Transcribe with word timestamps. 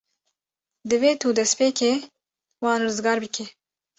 Divê 0.89 1.11
tu 1.21 1.27
destpêkê 1.39 1.93
wan 2.63 2.79
rizgar 2.87 3.17
bikî. 3.23 3.45